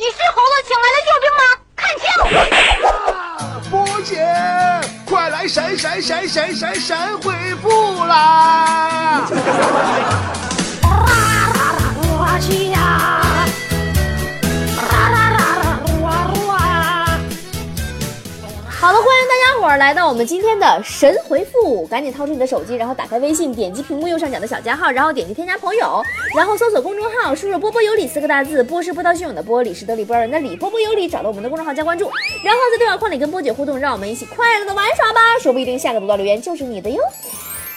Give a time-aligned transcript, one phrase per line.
[0.00, 1.44] 你是猴子请来的救兵吗？
[1.76, 2.08] 看清！
[3.70, 4.16] 波姐，
[5.04, 7.68] 快来神神神神神神回复
[8.06, 9.28] 啦！
[19.80, 26.02] 来到我们今天的神回复，赶紧掏出你的手机，然后打开微信，点击屏幕右上角的小加号，然后点击添加朋友，
[26.36, 32.10] 然后搜索公众号，输入“波波有理”四个大字，波是波涛汹涌的波，理是得理不饶人的理，波波有理，找到我们的公众号加关注，
[32.44, 37.00] 然后在对话框里跟波姐互动，让我们一起快乐的玩耍吧，说不一定下个读到留言就是你的哟。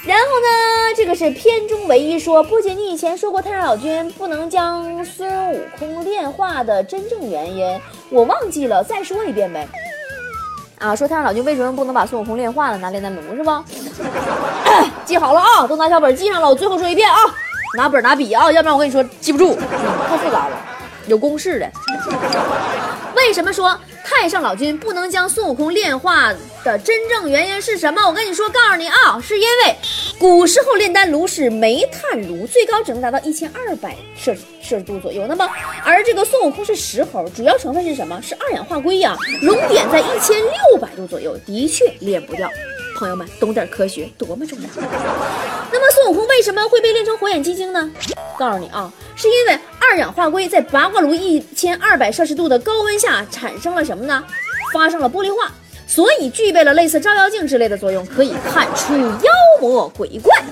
[0.05, 9.65] 然后呢，这个是片中唯一说，波姐你以前说过太上老君不能将孙悟空炼化的真正原因，我忘记了，再说一遍呗。
[10.83, 13.63] 啊，说太上老君为什么不能把孙悟空炼化了，拿炼丹炉是不？
[15.05, 16.49] 记好了啊，都拿小本记上了。
[16.49, 17.17] 我最后说一遍啊，
[17.77, 19.55] 拿本拿笔啊，要不然我跟你说记不住，
[20.09, 20.57] 太复杂了，
[21.07, 21.71] 有公式的。
[23.15, 26.33] 为什么说太上老君不能将孙悟空炼化
[26.65, 28.05] 的真正原因是什么？
[28.05, 29.77] 我跟你说，告诉你啊，是因为
[30.19, 35.25] 古时候炼丹炉是煤炭炉，最高只能达到一千二百摄摄氏度左右。
[35.27, 35.45] 那么，
[35.83, 38.21] 而这个孙悟空是石猴，主要成分是什么？
[38.21, 42.49] 是二氧化硅呀，熔点在一千六百度左右，的确炼不掉。
[42.97, 44.67] 朋友们，懂点科学多么重要。
[45.71, 47.91] 那么孙悟空为什么会被炼成火眼金睛呢？
[48.37, 54.23] 告诉你啊，是因为二氧化硅在八卦炉一千二百摄氏度的高温下产生了什么呢？
[54.73, 55.51] 发生了玻璃化，
[55.85, 59.33] 所以具备了类似照妖镜之类的作用，可以看出妖
[59.69, 60.43] 魔鬼怪。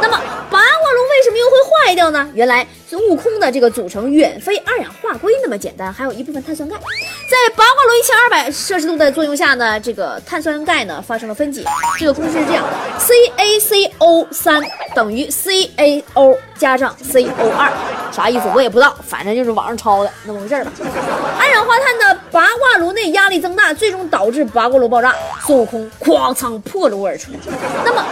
[0.00, 0.20] 那么
[0.50, 2.28] 八卦炉为什么又会坏掉呢？
[2.34, 6.76] 原来孙悟空的这个组成远非二氧化硅那么简单，还有一部分碳酸钙。
[6.76, 11.62] 在八卦炉一千二百摄氏度的作用下呢，这个碳酸钙呢发生了分解。
[11.98, 14.60] 这个公式是这样的：CaCO 三
[14.94, 17.70] 等于 CaO 加上 CO 二，
[18.18, 20.72] 啥意思我也不知道，反正就是网上抄的那么回事吧。
[21.38, 25.14] 二氧化碳的八卦炉内压力增大，最终导致八卦炉爆炸，
[25.46, 27.30] 孙悟空哐仓破炉而出。
[27.84, 28.04] 那么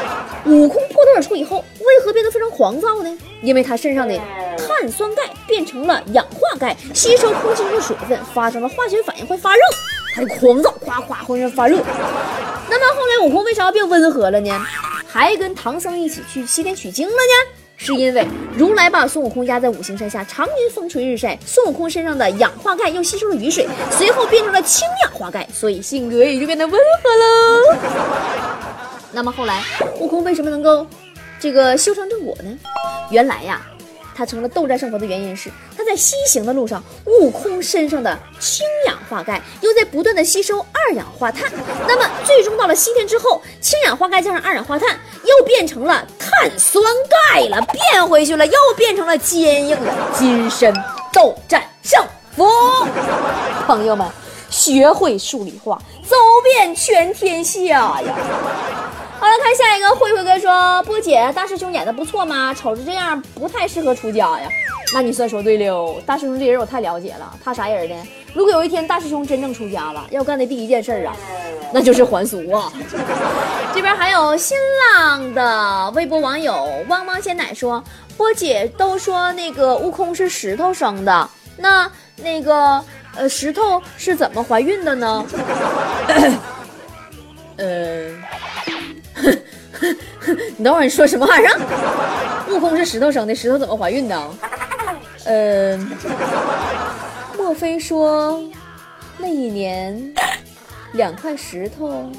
[0.45, 3.19] 悟空破炉而出以后，为何变得非常狂躁呢？
[3.43, 4.17] 因为他身上的
[4.57, 9.61] 碳酸钙变成了氧化钙，吸收空气中的水分，发生了化学反应，会发热，
[10.15, 11.79] 他就狂躁，夸夸浑身发热。
[12.71, 14.67] 那么后来悟空为啥变温和了呢？
[15.09, 17.66] 还跟唐僧一起去西天取经了呢？
[17.77, 18.27] 是因为
[18.57, 27.79] 如来把孙悟空压在五行山下，常年风吹日晒，孙悟空身上的氧化钙又吸收了雨水，随后变成了氢氧化钙，所以性格也就变得温和了。
[29.13, 29.63] 那么后来
[30.01, 30.87] 悟空为什么能够
[31.39, 32.59] 这个修成正果呢？
[33.11, 33.61] 原来呀。
[34.19, 35.51] 他成了斗战胜佛的原因是，
[35.87, 41.51] 在西行的路上，悟空身上的氢氧化钙又在不断的吸收二氧化碳，
[41.87, 46.85] 那么最终到了西天之后，氢氧化钙加上二氧化碳又变成了碳酸
[47.33, 50.75] 钙了，变回去了，又变成了坚硬的金身，
[51.13, 52.05] 斗战胜
[52.35, 52.87] 佛。
[53.67, 54.07] 朋友们，
[54.51, 57.65] 学会数理化，走遍全天下
[58.03, 58.03] 呀！
[59.19, 62.53] 好了，看下一个，慧慧哥说：“波姐，大师兄演的不错吗？
[62.53, 64.49] 瞅着这样，不太适合出家呀。”
[64.95, 67.97] 那你算说对了，大师兄这人我太了解了，他啥人呢？
[68.33, 71.17] 如果有一天大师兄真正出家了，要干的第一件事啊，
[71.73, 72.73] 那就是还俗啊。
[73.75, 74.57] 这边还有新
[74.95, 77.83] 浪的微博网友汪汪鲜奶说
[78.17, 82.83] ：“波姐都说那个悟空是石头生的，那那个
[83.17, 85.27] 呃石头是怎么怀孕的呢？”
[87.59, 88.07] 呃。
[90.57, 91.61] 你等会儿，你说什么玩意儿？
[92.51, 94.31] 悟空是石头生的，石头怎么怀孕的？
[95.27, 95.77] 呃，
[97.37, 98.41] 莫非说
[99.19, 100.15] 那一年
[100.93, 102.11] 两块石头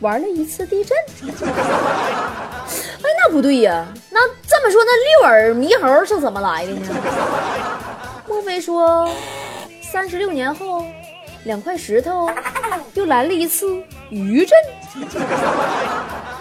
[0.00, 0.96] 玩了一次地震？
[1.26, 6.94] 哎，那不对呀，那这么说，那六耳猕猴是怎么来的呢？
[8.28, 9.10] 莫非说
[9.82, 10.84] 三十六年后
[11.44, 12.30] 两块石头
[12.92, 14.58] 又来了一次余震？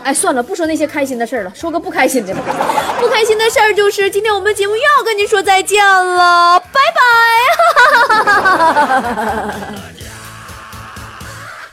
[0.03, 2.41] 哎，算了，不说那些开心的事儿了，说个不开心的吧。
[2.99, 7.01] 不开心的事儿就是，今天我们节目又要跟您说再见了，拜拜。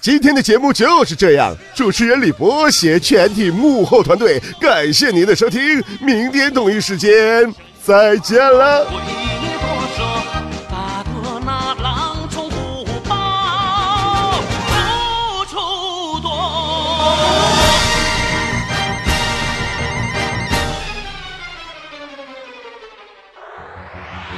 [0.01, 8.87] 今天的节目就是这样，主持人李博携全体幕后团队，感谢您的收听，明天同一时间再见了。